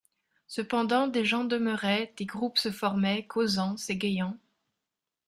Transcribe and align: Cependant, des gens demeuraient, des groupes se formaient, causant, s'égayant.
Cependant, 0.47 1.05
des 1.05 1.23
gens 1.25 1.43
demeuraient, 1.43 2.11
des 2.17 2.25
groupes 2.25 2.57
se 2.57 2.71
formaient, 2.71 3.27
causant, 3.27 3.77
s'égayant. 3.77 4.35